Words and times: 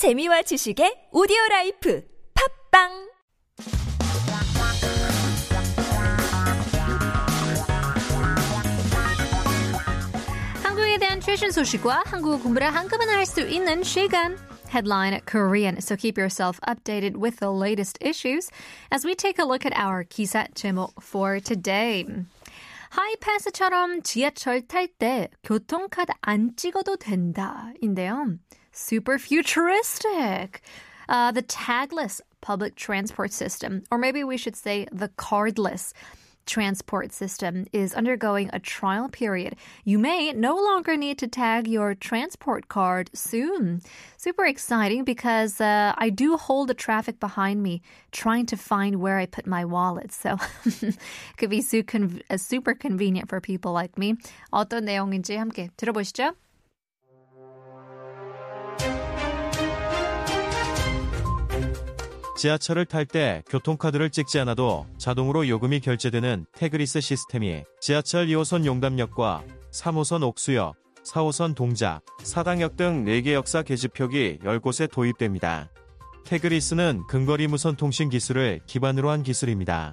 재미와 0.00 0.40
지식의 0.40 1.12
오디오 1.12 1.36
라이프 1.50 2.02
팝빵 2.32 2.88
한국에 10.62 10.96
대한 10.96 11.20
최신 11.20 11.50
소식과 11.50 12.04
한국 12.06 12.42
공부를 12.42 12.74
한꺼번에 12.74 13.12
할 13.12 13.26
수 13.26 13.42
있는 13.42 13.82
시간. 13.82 14.38
Headline 14.70 15.20
Korean. 15.26 15.76
So 15.82 15.96
keep 15.96 16.16
yourself 16.16 16.58
updated 16.66 17.18
with 17.18 17.36
the 17.40 17.52
latest 17.52 17.98
issues 18.00 18.48
as 18.90 19.04
we 19.04 19.14
take 19.14 19.38
a 19.38 19.44
look 19.44 19.66
at 19.66 19.76
our 19.76 20.04
기사 20.04 20.46
제목 20.54 20.94
for 21.02 21.40
today. 21.42 22.06
하이패스처럼 22.88 24.00
지하철 24.00 24.66
탈 24.66 24.88
때 24.88 25.28
교통카드 25.44 26.10
안 26.22 26.56
찍어도 26.56 26.96
된다인데요. 26.96 28.38
Super 28.79 29.17
futuristic. 29.17 30.61
Uh, 31.07 31.31
the 31.31 31.43
tagless 31.43 32.19
public 32.41 32.75
transport 32.75 33.31
system, 33.31 33.83
or 33.91 33.97
maybe 33.97 34.23
we 34.23 34.37
should 34.37 34.55
say 34.55 34.87
the 34.91 35.09
cardless 35.09 35.93
transport 36.45 37.11
system 37.11 37.65
is 37.73 37.93
undergoing 37.95 38.49
a 38.53 38.59
trial 38.59 39.09
period. 39.09 39.55
You 39.83 39.97
may 39.97 40.31
no 40.31 40.55
longer 40.55 40.95
need 40.95 41.17
to 41.19 41.27
tag 41.27 41.67
your 41.67 41.95
transport 41.95 42.67
card 42.67 43.09
soon. 43.13 43.81
Super 44.17 44.45
exciting 44.45 45.03
because 45.03 45.59
uh, 45.59 45.93
I 45.97 46.09
do 46.09 46.37
hold 46.37 46.69
the 46.69 46.75
traffic 46.75 47.19
behind 47.19 47.63
me 47.63 47.81
trying 48.11 48.45
to 48.47 48.57
find 48.57 48.97
where 48.97 49.17
I 49.17 49.25
put 49.25 49.47
my 49.47 49.65
wallet. 49.65 50.11
So 50.11 50.37
it 50.65 50.97
could 51.37 51.49
be 51.49 51.61
su- 51.61 51.83
con- 51.83 52.21
uh, 52.29 52.37
super 52.37 52.73
convenient 52.73 53.29
for 53.29 53.41
people 53.41 53.73
like 53.73 53.97
me. 53.97 54.15
어떤 54.53 54.85
내용인지 54.85 55.35
함께 55.37 55.69
들어보시죠. 55.77 56.33
지하철을 62.40 62.86
탈 62.86 63.04
때 63.04 63.42
교통카드를 63.50 64.08
찍지 64.08 64.40
않아도 64.40 64.86
자동으로 64.96 65.46
요금이 65.46 65.80
결제되는 65.80 66.46
태그리스 66.52 67.02
시스템이 67.02 67.64
지하철 67.82 68.28
2호선 68.28 68.64
용담역과 68.64 69.44
3호선 69.70 70.22
옥수역, 70.22 70.74
4호선 71.04 71.54
동작, 71.54 72.00
사당역 72.22 72.78
등 72.78 73.04
4개 73.04 73.34
역사 73.34 73.60
계집표기 73.60 74.38
10곳에 74.42 74.90
도입됩니다. 74.90 75.68
태그리스는 76.24 77.02
근거리 77.10 77.46
무선 77.46 77.76
통신 77.76 78.08
기술을 78.08 78.60
기반으로 78.64 79.10
한 79.10 79.22
기술입니다. 79.22 79.92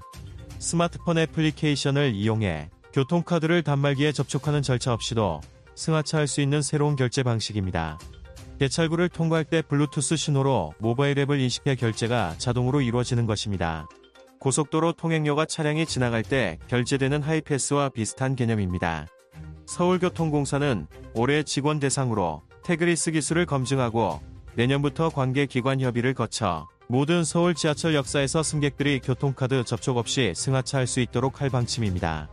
스마트폰 0.59 1.17
애플리케이션을 1.17 2.15
이용해 2.15 2.69
교통카드를 2.93 3.63
단말기에 3.63 4.13
접촉하는 4.13 4.61
절차 4.61 4.93
없이도 4.93 5.41
승하차할 5.75 6.27
수 6.27 6.39
있는 6.39 6.61
새로운 6.61 6.95
결제 6.95 7.23
방식입니다. 7.23 7.99
개찰구를 8.59 9.09
통과할 9.09 9.45
때 9.45 9.61
블루투스 9.61 10.15
신호로 10.15 10.73
모바일 10.79 11.19
앱을 11.19 11.39
인식해 11.39 11.75
결제가 11.75 12.35
자동으로 12.37 12.81
이루어지는 12.81 13.25
것입니다. 13.25 13.87
고속도로 14.39 14.93
통행료가 14.93 15.45
차량이 15.45 15.85
지나갈 15.85 16.23
때 16.23 16.57
결제되는 16.67 17.21
하이패스와 17.21 17.89
비슷한 17.89 18.35
개념입니다. 18.35 19.07
서울교통공사는 19.67 20.87
올해 21.13 21.43
직원 21.43 21.79
대상으로 21.79 22.41
태그리스 22.63 23.11
기술을 23.11 23.45
검증하고 23.45 24.19
내년부터 24.55 25.09
관계 25.09 25.45
기관 25.45 25.79
협의를 25.79 26.13
거쳐 26.13 26.67
모든 26.87 27.23
서울 27.23 27.53
지하철 27.53 27.93
역사에서 27.93 28.41
승객들이 28.41 28.99
교통카드 28.99 29.65
접촉 29.65 29.97
없이 29.97 30.33
승하차할 30.35 30.87
수 30.87 30.99
있도록 31.01 31.41
할 31.41 31.49
방침입니다. 31.49 32.29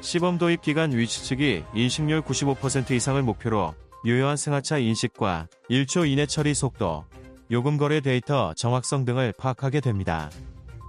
시범 0.00 0.38
도입 0.38 0.62
기간 0.62 0.96
위치 0.96 1.24
측이 1.24 1.64
인식률 1.74 2.22
95% 2.22 2.92
이상을 2.92 3.20
목표로 3.22 3.74
유효한 4.04 4.36
승하차 4.36 4.78
인식과 4.78 5.48
1초 5.70 6.08
이내 6.08 6.26
처리 6.26 6.54
속도, 6.54 7.04
요금 7.50 7.76
거래 7.76 8.00
데이터 8.00 8.54
정확성 8.54 9.04
등을 9.04 9.32
파악하게 9.38 9.80
됩니다. 9.80 10.30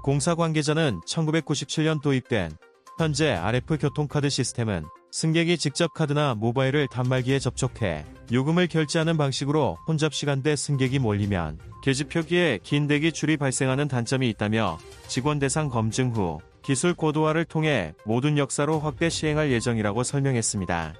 공사 0.04 0.36
관계자는 0.36 1.02
1997년 1.08 2.02
도입된 2.02 2.52
현재 2.98 3.32
RF 3.32 3.78
교통카드 3.78 4.30
시스템은 4.30 4.86
승객이 5.12 5.58
직접 5.58 5.94
카드나 5.94 6.36
모바일을 6.36 6.88
단말기에 6.88 7.40
접촉해 7.40 8.06
요금을 8.31 8.68
결제하는 8.68 9.18
방식으로 9.18 9.78
혼잡 9.88 10.14
시간대 10.14 10.56
승객이 10.56 11.00
몰리면 11.00 11.59
계집표기에 11.81 12.59
긴 12.62 12.88
대기 12.88 13.12
줄이 13.12 13.38
발생하는 13.38 13.88
단점이 13.88 14.30
있다며 14.30 14.78
직원 15.08 15.40
대상 15.40 15.69
검증 15.69 16.12
후 16.12 16.40
기술 16.62 16.94
고도화를 16.94 17.46
통해 17.46 17.94
모든 18.06 18.38
역사로 18.38 18.80
확대 18.80 19.09
시행할 19.09 19.52
예정이라고 19.52 20.03
설명했습니다. 20.03 20.94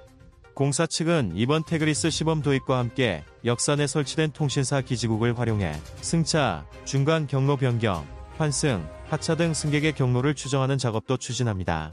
공사 0.54 0.86
측은 0.86 1.32
이번 1.34 1.64
태그리스 1.64 2.10
시범 2.10 2.42
도입과 2.42 2.78
함께 2.78 3.24
내 3.76 3.86
설치된 3.86 4.32
통신사 4.32 4.80
기지국을 4.80 5.38
활용해 5.38 5.72
승차, 6.00 6.66
중간 6.84 7.26
경로 7.26 7.56
변경, 7.56 8.06
환승, 8.36 8.86
하차 9.08 9.34
등 9.36 9.54
승객의 9.54 9.94
경로를 9.94 10.34
추정하는 10.34 10.78
작업도 10.78 11.16
추진합니다. 11.16 11.92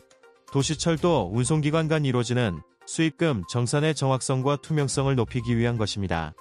도시철도 0.51 1.31
운송기관 1.34 1.88
간 1.88 2.06
이루어지는 2.06 2.62
수입금 2.85 3.44
정산의 3.50 3.95
정확성과 3.95 4.57
투명성을 4.57 5.13
높이기 5.16 5.57
위한 5.57 5.78
것입니다. 5.78 6.34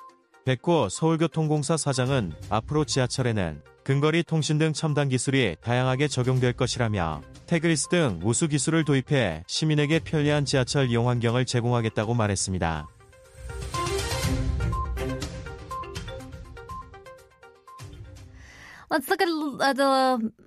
백호 0.45 0.89
서울교통공사 0.89 1.77
사장은 1.77 2.33
앞으로 2.51 2.85
지하철에는 2.85 3.63
근거리 3.87 4.25
통신 4.25 4.59
등 4.59 4.73
첨단 4.73 5.09
기술이 5.09 5.55
다양하게 5.61 6.09
적용될 6.09 6.55
것이라며 6.55 7.23
태그리스 7.47 7.87
등 7.87 8.19
우수 8.25 8.49
기술을 8.49 8.85
도입해 8.85 9.45
시민에게 9.47 10.01
편리한 10.01 10.45
지하철 10.45 10.91
이용 10.91 11.09
환경을 11.09 11.45
제공하겠다고 11.47 12.13
말했습니다. 12.15 12.89
Let's. 18.91 20.46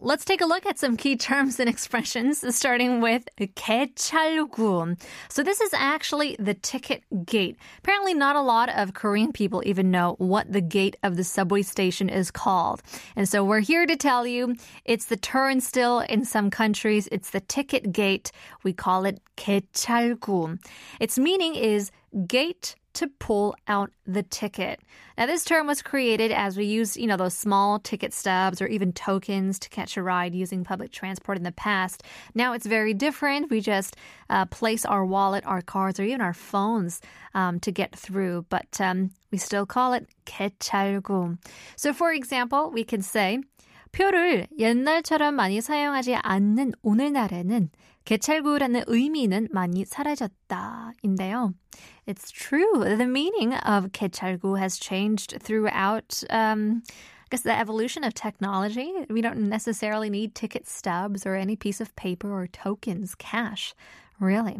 Let's 0.00 0.26
take 0.26 0.42
a 0.42 0.46
look 0.46 0.66
at 0.66 0.78
some 0.78 0.98
key 0.98 1.16
terms 1.16 1.58
and 1.58 1.70
expressions, 1.70 2.44
starting 2.54 3.00
with 3.00 3.26
개찰구. 3.38 5.00
So 5.30 5.42
this 5.42 5.62
is 5.62 5.72
actually 5.72 6.36
the 6.38 6.52
ticket 6.52 7.02
gate. 7.24 7.56
Apparently, 7.78 8.12
not 8.12 8.36
a 8.36 8.42
lot 8.42 8.68
of 8.68 8.92
Korean 8.92 9.32
people 9.32 9.62
even 9.64 9.90
know 9.90 10.14
what 10.18 10.52
the 10.52 10.60
gate 10.60 10.96
of 11.02 11.16
the 11.16 11.24
subway 11.24 11.62
station 11.62 12.10
is 12.10 12.30
called. 12.30 12.82
And 13.16 13.26
so 13.26 13.42
we're 13.42 13.60
here 13.60 13.86
to 13.86 13.96
tell 13.96 14.26
you 14.26 14.56
it's 14.84 15.06
the 15.06 15.16
turnstile 15.16 16.00
in 16.00 16.26
some 16.26 16.50
countries. 16.50 17.08
It's 17.10 17.30
the 17.30 17.40
ticket 17.40 17.90
gate. 17.90 18.30
We 18.64 18.74
call 18.74 19.06
it 19.06 19.22
개찰구. 19.38 20.58
Its 21.00 21.18
meaning 21.18 21.54
is 21.54 21.90
gate 22.26 22.76
to 22.93 23.07
pull 23.19 23.55
out 23.67 23.91
the 24.05 24.23
ticket. 24.23 24.79
Now, 25.17 25.25
this 25.25 25.43
term 25.43 25.67
was 25.67 25.81
created 25.81 26.31
as 26.31 26.57
we 26.57 26.65
used, 26.65 26.97
you 26.97 27.07
know, 27.07 27.17
those 27.17 27.33
small 27.33 27.79
ticket 27.79 28.13
stubs 28.13 28.61
or 28.61 28.67
even 28.67 28.91
tokens 28.93 29.59
to 29.59 29.69
catch 29.69 29.97
a 29.97 30.03
ride 30.03 30.33
using 30.33 30.63
public 30.63 30.91
transport 30.91 31.37
in 31.37 31.43
the 31.43 31.51
past. 31.51 32.03
Now 32.33 32.53
it's 32.53 32.65
very 32.65 32.93
different. 32.93 33.49
We 33.49 33.61
just 33.61 33.95
uh, 34.29 34.45
place 34.45 34.85
our 34.85 35.05
wallet, 35.05 35.45
our 35.45 35.61
cards, 35.61 35.99
or 35.99 36.03
even 36.03 36.21
our 36.21 36.33
phones 36.33 37.01
um, 37.33 37.59
to 37.61 37.71
get 37.71 37.95
through, 37.95 38.45
but 38.49 38.79
um, 38.79 39.11
we 39.31 39.37
still 39.37 39.65
call 39.65 39.93
it 39.93 40.07
개찰구. 40.25 41.37
So, 41.75 41.93
for 41.93 42.11
example, 42.11 42.71
we 42.71 42.83
can 42.83 43.01
say 43.01 43.39
표를 43.91 44.47
옛날처럼 44.57 45.35
많이 45.35 45.61
사용하지 45.61 46.15
않는 46.15 46.71
오늘날에는 46.81 47.69
개찰구라는 48.05 48.83
의미는 48.87 49.47
많이 49.51 49.85
사라졌다인데요. 49.85 51.53
It's 52.11 52.29
true. 52.29 52.83
The 52.83 53.07
meaning 53.07 53.53
of 53.53 53.93
kechargu 53.93 54.59
has 54.59 54.77
changed 54.77 55.35
throughout. 55.39 56.21
Um, 56.29 56.83
I 56.89 57.27
guess 57.29 57.43
the 57.43 57.57
evolution 57.57 58.03
of 58.03 58.13
technology. 58.13 58.91
We 59.09 59.21
don't 59.21 59.47
necessarily 59.47 60.09
need 60.09 60.35
ticket 60.35 60.67
stubs 60.67 61.25
or 61.25 61.35
any 61.35 61.55
piece 61.55 61.79
of 61.79 61.95
paper 61.95 62.29
or 62.29 62.47
tokens, 62.47 63.15
cash, 63.15 63.73
really. 64.19 64.59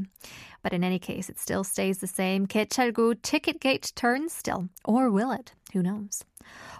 But 0.64 0.72
in 0.72 0.82
any 0.82 0.98
case, 0.98 1.28
it 1.28 1.40
still 1.40 1.66
stays 1.66 1.98
the 1.98 2.08
same. 2.08 2.48
Kechargu 2.48 3.22
ticket 3.22 3.60
gate 3.60 3.92
turns 3.96 4.32
still, 4.32 4.70
Or 4.86 5.12
will 5.12 5.34
it? 5.34 5.52
Who 5.74 5.84
knows? 5.84 6.24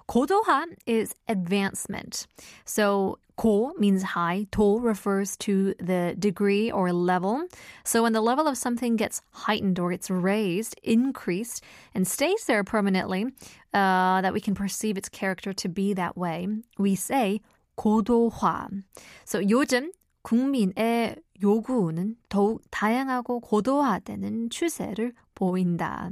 고도화 0.09 0.67
is 0.87 1.15
advancement. 1.29 2.27
So 2.65 3.19
고 3.37 3.75
means 3.79 4.03
high. 4.03 4.47
도 4.51 4.81
refers 4.81 5.37
to 5.39 5.75
the 5.79 6.15
degree 6.19 6.71
or 6.71 6.93
level. 6.93 7.45
So 7.85 8.03
when 8.03 8.13
the 8.13 8.21
level 8.21 8.47
of 8.47 8.57
something 8.57 8.97
gets 8.97 9.21
heightened 9.33 9.79
or 9.79 9.93
it's 9.93 10.11
raised, 10.11 10.79
increased, 10.83 11.63
and 11.95 12.07
stays 12.07 12.47
there 12.47 12.65
permanently, 12.65 13.27
uh, 13.75 14.21
that 14.23 14.33
we 14.33 14.41
can 14.41 14.55
perceive 14.55 14.97
its 14.97 15.09
character 15.09 15.53
to 15.53 15.69
be 15.69 15.93
that 15.95 16.17
way, 16.17 16.49
we 16.79 16.95
say 16.95 17.41
고도화. 17.77 18.69
So 19.25 19.41
요즘 19.41 19.91
국민의 20.23 21.17
요구는 21.43 22.17
더욱 22.29 22.63
다양하고 22.71 23.41
고도화되는 23.41 24.51
추세를 24.51 25.13
보인다. 25.35 26.11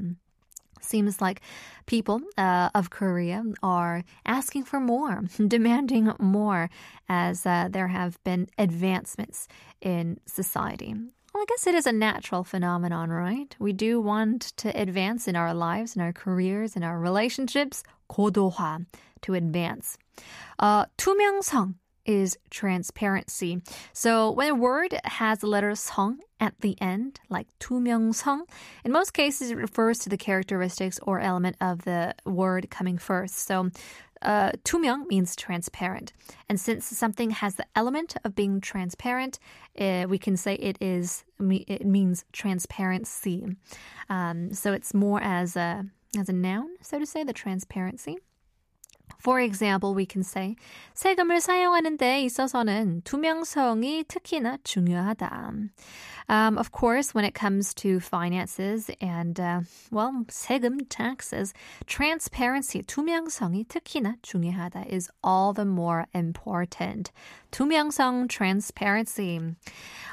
Seems 0.81 1.21
like 1.21 1.41
people 1.87 2.21
uh, 2.37 2.69
of 2.75 2.91
Korea 2.91 3.43
are 3.63 4.05
asking 4.27 4.65
for 4.65 4.81
more, 4.81 5.25
demanding 5.49 6.13
more, 6.19 6.69
as 7.09 7.47
uh, 7.47 7.69
there 7.71 7.89
have 7.89 8.23
been 8.23 8.49
advancements 8.59 9.49
in 9.81 10.19
society. 10.27 10.95
Well, 11.33 11.43
I 11.43 11.47
guess 11.49 11.67
it 11.67 11.75
is 11.75 11.87
a 11.87 11.93
natural 11.93 12.45
phenomenon, 12.45 13.11
right? 13.11 13.57
We 13.59 13.73
do 13.73 14.01
want 14.01 14.53
to 14.59 14.69
advance 14.79 15.27
in 15.27 15.37
our 15.37 15.55
lives, 15.55 15.97
in 15.97 16.03
our 16.03 16.13
careers, 16.13 16.77
in 16.77 16.85
our 16.85 16.99
relationships. 16.99 17.83
고도화, 18.11 18.87
to 19.23 19.35
advance. 19.35 19.99
Uh, 20.59 20.85
투명성 20.97 21.75
is 22.09 22.37
transparency. 22.51 23.63
So 23.93 24.31
when 24.31 24.51
a 24.51 24.55
word 24.55 24.99
has 25.05 25.39
the 25.39 25.47
letter 25.47 25.75
성 25.75 26.19
at 26.39 26.61
the 26.61 26.77
end, 26.81 27.21
like 27.31 27.47
투명성, 27.61 28.43
in 28.85 28.93
most 28.93 29.13
cases 29.13 29.51
it 29.51 29.57
refers 29.57 29.99
to 30.01 30.09
the 30.09 30.19
characteristics 30.19 30.99
or 31.03 31.21
element 31.21 31.57
of 31.61 31.85
the 31.85 32.15
word 32.27 32.71
coming 32.71 32.99
first. 32.99 33.47
So 33.47 33.71
uh, 34.23 34.53
투명 34.65 35.07
means 35.07 35.37
transparent. 35.37 36.13
And 36.49 36.61
since 36.61 36.87
something 36.87 37.31
has 37.31 37.57
the 37.57 37.67
element 37.75 38.17
of 38.25 38.35
being 38.35 38.61
transparent, 38.61 39.39
uh, 39.79 40.07
we 40.09 40.19
can 40.19 40.37
say 40.37 40.55
it 40.55 40.79
is 40.81 41.25
it 41.41 41.87
means 41.87 42.25
transparency. 42.33 43.47
Um, 44.09 44.53
so 44.53 44.73
it's 44.73 44.95
more 44.95 45.21
as 45.23 45.57
a 45.57 45.85
as 46.17 46.29
a 46.29 46.33
noun, 46.33 46.69
so 46.81 46.99
to 46.99 47.07
say, 47.07 47.25
the 47.25 47.33
transparency. 47.33 48.19
For 49.19 49.41
example, 49.41 49.95
we 49.95 50.05
can 50.05 50.23
say 50.23 50.55
세금을 50.95 51.41
사용하는 51.41 51.97
데 51.97 52.23
있어서는 52.23 53.01
투명성이 53.05 54.05
특히나 54.05 54.59
중요하다. 54.65 55.71
Um, 56.29 56.59
of 56.59 56.73
course, 56.73 57.15
when 57.15 57.25
it 57.25 57.35
comes 57.35 57.73
to 57.75 58.01
finances 58.01 58.91
and 59.01 59.39
uh, 59.41 59.61
well, 59.91 60.25
세금 60.29 60.89
taxes, 60.89 61.55
transparency, 61.87 62.83
투명성이 62.83 63.67
특히나 63.67 64.17
중요하다 64.23 64.93
is 64.93 65.11
all 65.23 65.55
the 65.55 65.65
more 65.65 66.07
important. 66.15 67.11
투명성, 67.51 68.29
transparency. 68.29 69.41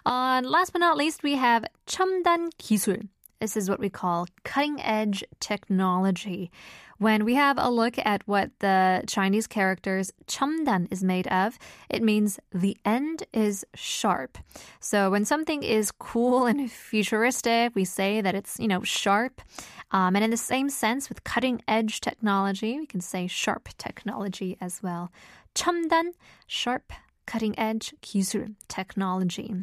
Uh, 0.06 0.42
last 0.44 0.72
but 0.72 0.80
not 0.80 0.98
least, 0.98 1.22
we 1.22 1.36
have 1.36 1.66
첨단 1.86 2.50
기술. 2.58 3.10
This 3.40 3.58
is 3.58 3.70
what 3.70 3.80
we 3.80 3.90
call 3.90 4.28
cutting 4.44 4.80
edge 4.82 5.24
technology. 5.40 6.52
When 7.00 7.26
we 7.26 7.34
have 7.34 7.58
a 7.58 7.72
look 7.72 7.98
at 7.98 8.22
what 8.28 8.52
the 8.60 9.04
Chinese 9.08 9.48
characters 9.48 10.14
첨단 10.28 10.88
is 10.92 11.04
made 11.04 11.26
of, 11.30 11.58
it 11.90 12.04
means 12.04 12.40
the 12.54 12.78
end 12.86 13.24
is 13.34 13.66
sharp. 13.74 14.38
So 14.80 15.10
when 15.10 15.26
something 15.26 15.64
is 15.64 15.90
cool 15.90 16.46
and 16.46 16.72
futuristic, 16.72 17.74
we 17.74 17.86
say 17.86 18.22
that 18.22 18.36
it's, 18.36 18.60
you 18.60 18.68
know, 18.68 18.84
sharp. 18.84 19.42
Um, 19.90 20.16
and 20.16 20.24
in 20.24 20.30
the 20.30 20.38
same 20.38 20.70
sense, 20.70 21.10
with 21.10 21.24
cutting 21.24 21.64
edge 21.68 22.02
technology, 22.02 22.80
we 22.80 22.86
can 22.86 23.02
say 23.02 23.26
sharp 23.26 23.70
technology 23.80 24.56
as 24.62 24.84
well. 24.84 25.12
첨단, 25.56 26.12
sharp, 26.46 26.94
cutting 27.26 27.58
edge 27.58 27.94
기술, 28.02 28.56
technology. 28.68 29.54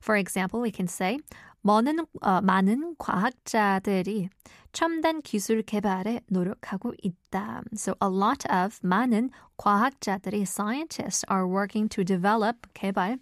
For 0.00 0.16
example, 0.16 0.60
we 0.60 0.70
can 0.70 0.88
say 0.88 1.18
많은, 1.64 2.00
어, 2.20 2.40
많은 2.40 2.96
과학자들이 2.98 4.28
첨단 4.72 5.20
기술 5.20 5.62
개발에 5.62 6.20
노력하고 6.28 6.94
있다. 7.04 7.62
So 7.76 7.94
a 8.02 8.08
lot 8.08 8.44
of 8.50 8.80
많은 8.82 9.30
과학자들이 9.58 10.46
scientists 10.46 11.24
are 11.28 11.46
working 11.46 11.88
to 11.90 12.02
develop 12.02 12.66
개발 12.74 13.18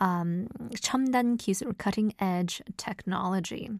um, 0.00 0.48
첨단 0.80 1.36
기술 1.36 1.76
cutting 1.78 2.14
edge 2.18 2.62
technology. 2.76 3.70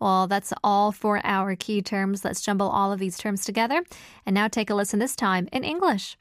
Well, 0.00 0.28
that's 0.28 0.52
all 0.62 0.92
for 0.92 1.20
our 1.24 1.56
key 1.56 1.82
terms. 1.82 2.24
Let's 2.24 2.42
jumble 2.42 2.68
all 2.68 2.92
of 2.92 3.00
these 3.00 3.16
terms 3.16 3.44
together 3.44 3.82
and 4.26 4.34
now 4.34 4.48
take 4.48 4.70
a 4.70 4.74
listen 4.74 5.00
this 5.00 5.16
time 5.16 5.48
in 5.52 5.64
English. 5.64 6.16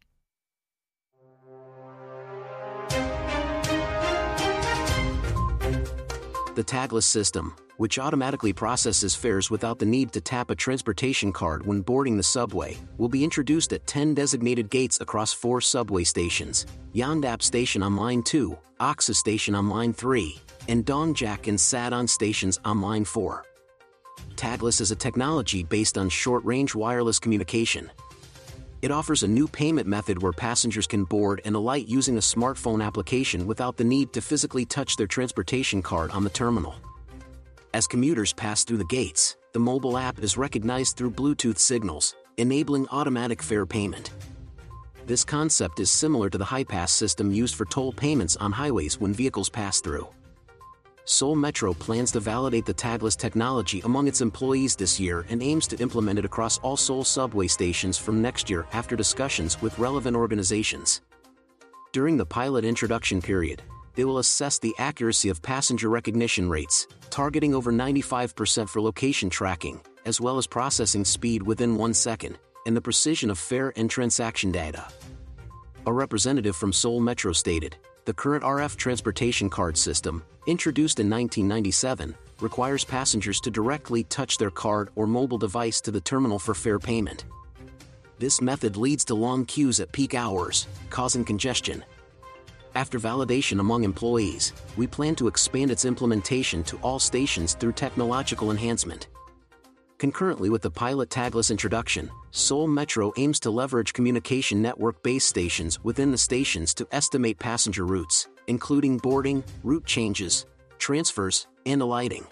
The 6.56 6.64
tagless 6.64 7.05
system, 7.05 7.55
which 7.76 8.00
automatically 8.00 8.52
processes 8.52 9.14
fares 9.14 9.52
without 9.52 9.79
the 9.79 9.87
need 9.87 10.11
to 10.12 10.20
tap 10.20 10.50
a 10.50 10.55
transportation 10.56 11.32
card 11.32 11.64
when 11.64 11.81
boarding 11.81 12.17
the 12.17 12.25
subway, 12.25 12.76
will 12.99 13.08
be 13.08 13.23
introduced 13.23 13.73
at 13.73 13.87
10 13.87 14.14
designated 14.14 14.69
gates 14.69 15.00
across 15.00 15.32
four 15.32 15.61
subway 15.61 16.02
stations 16.02 16.67
Yongdap 16.93 17.41
Station 17.41 17.85
on 17.85 17.94
Line 17.94 18.25
2, 18.25 18.58
Oksu 18.81 19.14
Station 19.14 19.55
on 19.55 19.69
Line 19.69 19.93
3, 19.93 20.41
and 20.67 20.85
Dongjak 20.85 21.47
and 21.47 21.56
Sadang 21.56 22.08
stations 22.08 22.58
on 22.64 22.81
Line 22.81 23.05
4. 23.05 23.44
Tagless 24.35 24.81
is 24.81 24.91
a 24.91 24.96
technology 24.96 25.62
based 25.62 25.96
on 25.96 26.08
short 26.08 26.44
range 26.44 26.75
wireless 26.75 27.20
communication. 27.20 27.88
It 28.82 28.91
offers 28.91 29.23
a 29.23 29.29
new 29.29 29.47
payment 29.47 29.87
method 29.87 30.23
where 30.23 30.32
passengers 30.32 30.87
can 30.87 31.05
board 31.05 31.43
and 31.44 31.55
alight 31.55 31.87
using 31.87 32.17
a 32.17 32.21
smartphone 32.21 32.82
application 32.82 33.47
without 33.47 33.77
the 33.77 33.85
need 33.85 34.15
to 34.15 34.23
physically 34.23 34.65
touch 34.65 34.97
their 34.97 35.06
transportation 35.06 35.82
card 35.82 36.11
on 36.12 36.25
the 36.25 36.31
terminal. 36.31 36.75
As 37.75 37.87
commuters 37.87 38.32
pass 38.32 38.65
through 38.65 38.79
the 38.79 38.85
gates, 38.85 39.37
the 39.53 39.61
mobile 39.61 39.99
app 39.99 40.19
is 40.21 40.38
recognized 40.38 40.97
through 40.97 41.11
Bluetooth 41.11 41.59
signals, 41.59 42.15
enabling 42.38 42.88
automatic 42.88 43.43
fare 43.43 43.67
payment. 43.67 44.12
This 45.05 45.25
concept 45.25 45.79
is 45.79 45.91
similar 45.91 46.31
to 46.31 46.38
the 46.38 46.44
HiPass 46.44 46.88
system 46.88 47.31
used 47.31 47.56
for 47.56 47.67
toll 47.67 47.93
payments 47.93 48.37
on 48.37 48.50
highways 48.50 48.99
when 48.99 49.12
vehicles 49.12 49.50
pass 49.50 49.81
through. 49.82 50.09
Seoul 51.05 51.35
Metro 51.35 51.73
plans 51.73 52.12
to 52.12 52.20
validate 52.20 52.67
the 52.67 52.75
tagless 52.75 53.17
technology 53.17 53.81
among 53.85 54.06
its 54.06 54.20
employees 54.20 54.76
this 54.76 55.00
year 55.00 55.26
and 55.29 55.43
aims 55.43 55.67
to 55.69 55.79
implement 55.79 56.19
it 56.19 56.25
across 56.25 56.58
all 56.58 56.76
Seoul 56.76 57.05
subway 57.05 57.47
stations 57.47 57.99
from 57.99 58.23
next 58.23 58.49
year 58.49 58.67
after 58.73 58.97
discussions 58.97 59.61
with 59.62 59.79
relevant 59.79 60.17
organizations. 60.17 61.00
During 61.93 62.17
the 62.17 62.26
pilot 62.26 62.64
introduction 62.64 63.20
period, 63.20 63.62
they 63.94 64.05
will 64.05 64.19
assess 64.19 64.58
the 64.58 64.75
accuracy 64.79 65.29
of 65.29 65.43
passenger 65.43 65.88
recognition 65.88 66.49
rates, 66.49 66.87
targeting 67.11 67.55
over 67.55 67.73
95% 67.73 68.69
for 68.69 68.81
location 68.81 69.29
tracking, 69.29 69.81
as 70.06 70.20
well 70.20 70.38
as 70.38 70.46
processing 70.46 71.05
speed 71.05 71.43
within 71.43 71.76
one 71.76 71.93
second, 71.93 72.38
and 72.67 72.76
the 72.76 72.81
precision 72.81 73.31
of 73.31 73.38
fare 73.38 73.73
and 73.76 73.91
transaction 73.91 74.53
data. 74.53 74.87
A 75.87 75.93
representative 75.93 76.55
from 76.55 76.73
Seoul 76.73 77.00
Metro 77.00 77.32
stated, 77.32 77.76
the 78.11 78.15
current 78.15 78.43
RF 78.43 78.75
transportation 78.75 79.49
card 79.49 79.79
system, 79.79 80.25
introduced 80.49 80.99
in 80.99 81.09
1997, 81.09 82.12
requires 82.41 82.85
passengers 82.85 83.41
to 83.41 83.53
directly 83.53 84.03
touch 84.03 84.37
their 84.37 84.51
card 84.51 84.89
or 84.97 85.07
mobile 85.07 85.39
device 85.39 85.81
to 85.81 85.93
the 85.93 86.01
terminal 86.01 86.37
for 86.37 86.53
fare 86.53 86.81
payment. 86.81 87.25
This 88.19 88.41
method 88.41 88.77
leads 88.77 89.05
to 89.05 89.15
long 89.15 89.47
queues 89.47 89.79
at 89.79 89.93
peak 89.93 90.15
hours, 90.15 90.67
causing 90.91 91.25
congestion. 91.25 91.85
After 92.75 92.99
validation 92.99 93.61
among 93.61 93.85
employees, 93.85 94.55
we 94.77 94.89
plan 94.89 95.15
to 95.15 95.29
expand 95.29 95.71
its 95.71 95.85
implementation 95.85 96.65
to 96.65 96.79
all 96.79 96.99
stations 96.99 97.55
through 97.55 97.75
technological 97.75 98.51
enhancement. 98.51 99.06
Concurrently 100.00 100.49
with 100.49 100.62
the 100.62 100.70
pilot 100.70 101.11
tagless 101.11 101.50
introduction, 101.50 102.11
Seoul 102.31 102.67
Metro 102.67 103.12
aims 103.19 103.38
to 103.41 103.50
leverage 103.50 103.93
communication 103.93 104.62
network 104.62 105.02
base 105.02 105.26
stations 105.26 105.79
within 105.84 106.10
the 106.10 106.17
stations 106.17 106.72
to 106.72 106.89
estimate 106.91 107.39
passenger 107.39 107.84
routes, 107.84 108.27
including 108.46 108.96
boarding, 108.96 109.44
route 109.63 109.84
changes, 109.84 110.46
transfers, 110.79 111.48
and 111.67 111.82
alighting. 111.82 112.27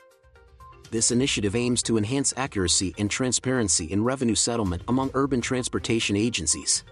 This 0.90 1.10
initiative 1.10 1.54
aims 1.54 1.82
to 1.82 1.98
enhance 1.98 2.32
accuracy 2.38 2.94
and 2.96 3.10
transparency 3.10 3.84
in 3.84 4.02
revenue 4.02 4.34
settlement 4.34 4.80
among 4.88 5.10
urban 5.12 5.42
transportation 5.42 6.16
agencies. 6.16 6.84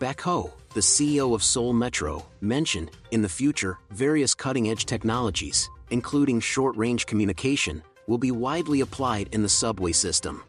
Baek 0.00 0.22
Ho, 0.22 0.54
the 0.72 0.80
CEO 0.80 1.34
of 1.34 1.42
Seoul 1.42 1.74
Metro, 1.74 2.24
mentioned, 2.40 2.92
in 3.10 3.20
the 3.20 3.28
future, 3.28 3.78
various 3.90 4.32
cutting 4.32 4.70
edge 4.70 4.86
technologies, 4.86 5.68
including 5.90 6.40
short 6.40 6.74
range 6.78 7.04
communication, 7.04 7.82
will 8.07 8.17
be 8.17 8.31
widely 8.31 8.81
applied 8.81 9.29
in 9.31 9.41
the 9.41 9.49
subway 9.49 9.91
system. 9.91 10.43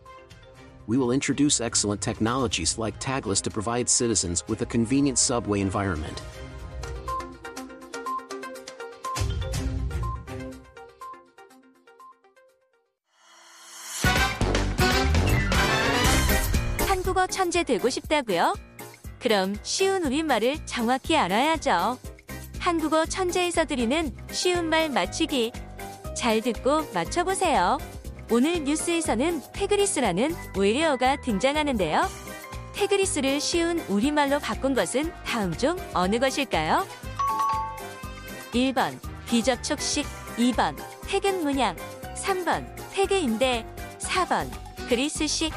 We 0.87 0.97
will 0.97 1.13
introduce 1.13 1.61
excellent 1.61 2.01
technologies 2.01 2.79
like 2.79 2.99
tagless 2.99 3.43
to 3.43 3.51
provide 3.51 3.89
citizens 3.89 4.43
with 4.49 4.63
a 4.63 4.67
convenient 4.67 5.19
subway 5.19 5.61
environment. 5.61 6.23
한국어 16.87 17.27
천재 17.27 17.65
되고 17.65 17.91
싶다고요? 17.91 18.55
그럼 19.19 19.57
쉬운 19.63 20.05
우리말을 20.05 20.65
정확히 20.67 21.17
알아야죠. 21.17 21.99
한국어 22.61 23.05
천재에서 23.07 23.65
드리는 23.65 24.15
쉬운 24.31 24.69
말 24.69 24.89
맞추기. 24.89 25.53
잘 26.16 26.42
듣고 26.42 26.84
맞춰보세요. 26.94 27.78
오늘 28.32 28.64
뉴스에서는 28.64 29.42
태그리스라는 29.54 30.36
외래어가 30.58 31.18
등장하는데요. 31.22 32.08
태그리스를 32.74 33.40
쉬운 33.40 33.80
우리말로 33.88 34.40
바꾼 34.40 34.74
것은 34.74 35.12
다음 35.26 35.56
중 35.56 35.78
어느 35.94 36.20
것일까요? 36.20 36.88
1번 38.54 39.00
비접촉식 39.28 40.06
2번 40.38 40.76
퇴근 41.08 41.44
문양 41.44 41.76
3번 42.16 42.66
태그인데 42.92 43.66
4번 44.00 44.50
그리스식 44.90 45.54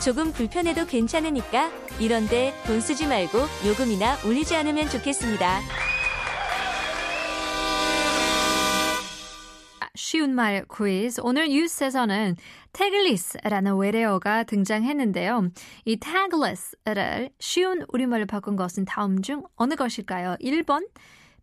조금 0.00 0.32
불편해도 0.32 0.86
괜찮으니까 0.86 1.70
이런데 1.98 2.54
돈 2.66 2.80
쓰지 2.80 3.06
말고 3.06 3.38
요금이나 3.66 4.18
올리지 4.24 4.54
않으면 4.56 4.88
좋겠습니다. 4.88 5.87
쉬운 10.08 10.34
말 10.34 10.64
퀴즈. 10.74 11.20
오늘 11.22 11.48
뉴스에서는 11.50 12.36
tagless라는 12.72 13.76
외래어가 13.76 14.44
등장했는데요. 14.44 15.50
이 15.84 15.96
tagless를 15.98 17.28
쉬운 17.38 17.84
우리말로 17.88 18.24
바꾼 18.24 18.56
것은 18.56 18.86
다음 18.86 19.20
중 19.20 19.44
어느 19.54 19.74
것일까요? 19.74 20.36
1번 20.40 20.88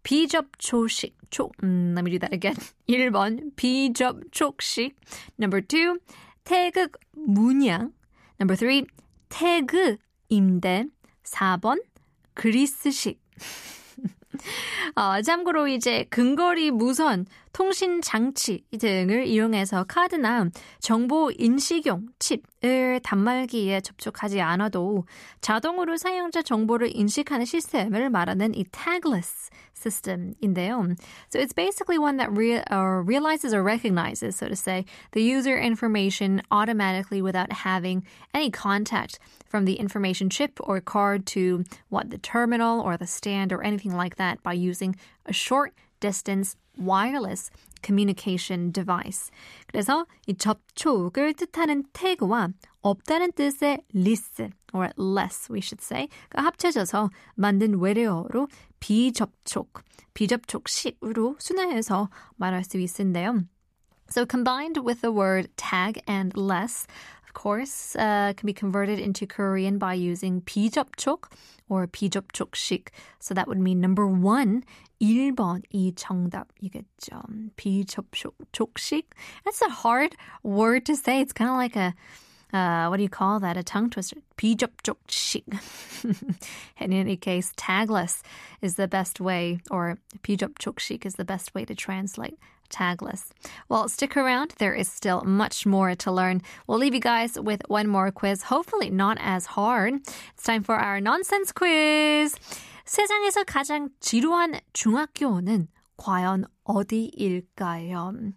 비접촉식. 0.01 1.15
초, 1.29 1.51
음, 1.61 1.93
let 1.95 2.01
me 2.01 2.17
do 2.17 2.17
that 2.17 2.33
again. 2.33 2.57
1번 2.89 3.55
비접촉식. 3.55 4.95
Number 5.39 5.61
2 5.61 5.99
태극 6.43 6.93
문양. 7.11 7.93
Number 8.41 8.57
3 8.57 8.87
태그 9.29 9.97
임대. 10.29 10.87
4번 11.21 11.83
그리스식. 12.33 13.21
어, 14.95 15.21
참고로 15.21 15.67
이제 15.67 16.05
근거리 16.09 16.71
무선 16.71 17.25
통신 17.53 18.01
장치 18.01 18.65
등을 18.79 19.27
이용해서 19.27 19.85
카드나 19.85 20.49
정보 20.79 21.31
인식용 21.37 22.07
칩을 22.19 22.99
단말기에 23.01 23.81
접촉하지 23.81 24.41
않아도 24.41 25.05
자동으로 25.39 25.95
사용자 25.95 26.41
정보를 26.41 26.93
인식하는 26.93 27.45
시스템을 27.45 28.09
말하는 28.09 28.53
이 28.55 28.65
tagless 28.65 29.49
system인데요. 29.74 30.98
So 31.28 31.38
it's 31.38 31.52
basically 31.52 31.98
one 31.98 32.16
that 32.18 32.30
re- 32.32 32.62
uh, 32.62 33.02
realizes 33.04 33.54
or 33.54 33.62
recognizes, 33.62 34.36
so 34.36 34.48
to 34.48 34.56
say, 34.56 34.84
the 35.12 35.22
user 35.22 35.58
information 35.58 36.42
automatically 36.50 37.22
without 37.22 37.52
having 37.52 38.04
any 38.34 38.50
contact 38.50 39.18
from 39.46 39.64
the 39.64 39.74
information 39.74 40.30
chip 40.30 40.58
or 40.60 40.80
card 40.80 41.26
to 41.26 41.64
what 41.88 42.10
the 42.10 42.18
terminal 42.18 42.80
or 42.80 42.96
the 42.96 43.06
stand 43.06 43.52
or 43.52 43.62
anything 43.62 43.94
like 43.96 44.16
that 44.16 44.42
by 44.42 44.52
using 44.52 44.96
a 45.26 45.32
short 45.32 45.74
distance 46.00 46.56
wireless 46.76 47.50
communication 47.85 48.71
device. 48.71 49.31
그래서 49.67 50.05
이 50.27 50.35
접촉을 50.35 51.33
뜻하는 51.33 51.83
태그와 51.93 52.49
없다는 52.81 53.33
뜻의 53.33 53.83
less 53.95 54.49
or 54.73 54.89
less 54.99 55.51
we 55.51 55.59
should 55.59 55.83
say 55.83 56.07
가 56.29 56.43
합쳐져서 56.43 57.09
만든 57.35 57.79
외래어로 57.79 58.47
비접촉, 58.79 59.83
비접촉식으로 60.13 61.35
순화해서 61.39 62.09
말할 62.37 62.63
수 62.63 62.77
있는데요. 62.77 63.43
So 64.09 64.25
combined 64.25 64.79
with 64.85 65.01
the 65.01 65.11
word 65.11 65.49
tag 65.57 65.99
and 66.07 66.37
less, 66.37 66.85
course, 67.34 67.96
uh, 67.96 68.32
can 68.36 68.46
be 68.46 68.52
converted 68.52 68.98
into 68.98 69.26
Korean 69.26 69.78
by 69.78 69.94
using 69.94 70.42
비접촉 70.42 71.30
or 71.68 71.86
비접촉식. 71.86 72.88
So 73.18 73.34
that 73.34 73.48
would 73.48 73.58
mean 73.58 73.80
number 73.80 74.06
one, 74.06 74.64
1번이 75.00 75.94
정답이겠죠. 75.94 77.54
비접촉식. 77.56 79.04
That's 79.44 79.62
a 79.62 79.68
hard 79.68 80.16
word 80.42 80.84
to 80.86 80.96
say. 80.96 81.20
It's 81.20 81.32
kind 81.32 81.50
of 81.50 81.56
like 81.56 81.76
a 81.76 81.94
uh, 82.54 82.88
what 82.88 82.96
do 82.96 83.02
you 83.02 83.08
call 83.08 83.40
that? 83.40 83.56
A 83.56 83.62
tongue 83.62 83.90
twister. 83.90 84.16
비접촉식. 84.36 85.44
In 86.78 86.92
any 86.92 87.16
case, 87.16 87.52
tagless 87.56 88.22
is 88.60 88.74
the 88.74 88.88
best 88.88 89.20
way, 89.20 89.60
or 89.70 89.98
비접촉식 90.22 91.06
is 91.06 91.14
the 91.14 91.24
best 91.24 91.54
way 91.54 91.64
to 91.64 91.74
translate 91.74 92.38
tagless. 92.70 93.30
Well, 93.68 93.88
stick 93.88 94.16
around. 94.16 94.54
There 94.58 94.74
is 94.74 94.88
still 94.90 95.22
much 95.22 95.66
more 95.66 95.94
to 95.96 96.10
learn. 96.12 96.42
We'll 96.66 96.78
leave 96.78 96.94
you 96.94 97.00
guys 97.00 97.38
with 97.38 97.62
one 97.68 97.88
more 97.88 98.10
quiz, 98.10 98.42
hopefully 98.44 98.90
not 98.90 99.18
as 99.20 99.46
hard. 99.46 99.94
It's 100.34 100.44
time 100.44 100.62
for 100.62 100.76
our 100.76 101.00
nonsense 101.00 101.52
quiz. 101.52 102.36
세상에서 102.86 103.44
가장 103.44 103.90
지루한 104.00 104.60
중학교는 104.72 105.68
과연 105.96 106.44
어디일까요? 106.64 108.32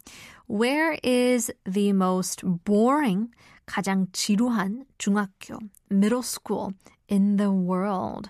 Where 0.47 0.97
is 1.03 1.51
the 1.65 1.93
most 1.93 2.43
boring, 2.65 3.29
가장 3.65 4.07
지루한 4.11 4.85
중학교, 4.97 5.59
middle 5.89 6.23
school 6.23 6.73
in 7.07 7.37
the 7.37 7.51
world? 7.51 8.29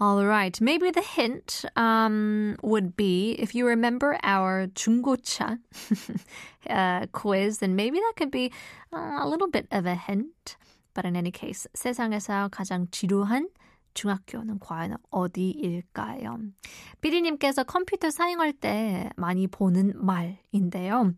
All 0.00 0.26
right, 0.26 0.60
maybe 0.60 0.90
the 0.90 1.02
hint 1.02 1.64
um, 1.76 2.56
would 2.62 2.96
be 2.96 3.32
if 3.38 3.54
you 3.54 3.64
remember 3.66 4.18
our 4.24 4.66
중고차 4.74 5.58
uh, 6.68 7.06
quiz, 7.12 7.58
then 7.58 7.76
maybe 7.76 7.98
that 7.98 8.14
could 8.16 8.32
be 8.32 8.50
uh, 8.92 9.18
a 9.20 9.28
little 9.28 9.48
bit 9.48 9.68
of 9.70 9.86
a 9.86 9.94
hint. 9.94 10.56
But 10.94 11.04
in 11.04 11.14
any 11.16 11.30
case, 11.30 11.66
세상에서 11.74 12.50
가장 12.50 12.88
지루한 12.90 13.46
중학교는 13.99 14.59
과연 14.59 14.95
어디일까요? 15.11 16.37
삐리님께서 17.01 17.65
컴퓨터 17.65 18.09
사용할 18.09 18.53
때 18.53 19.09
많이 19.17 19.45
보는 19.47 19.91
말인데요. 19.95 21.13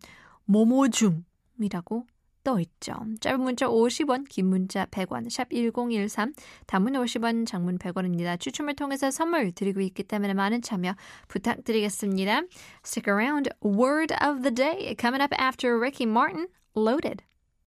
모모중이라고 0.46 2.06
떠 2.42 2.58
있죠. 2.58 2.94
짧은 3.20 3.40
문자 3.40 3.68
50원, 3.68 4.28
긴 4.28 4.46
문자 4.46 4.84
100원, 4.86 5.30
샵 5.30 5.48
1013, 5.50 6.34
단문 6.66 6.94
50원, 6.94 7.46
장문 7.46 7.78
100원입니다. 7.78 8.40
추첨을 8.40 8.74
통해서 8.74 9.12
선물 9.12 9.52
드리고 9.52 9.80
있기 9.80 10.02
때문에 10.02 10.34
많은 10.34 10.60
참여 10.60 10.96
부탁드리겠습니다. 11.28 12.42
Stick 12.84 13.08
around. 13.08 13.48
Word 13.62 14.12
of 14.14 14.42
the 14.42 14.52
day 14.52 14.96
coming 14.98 15.22
up 15.22 15.32
after 15.40 15.78
Ricky 15.78 16.10
Martin, 16.10 16.48
Loaded. 16.74 17.22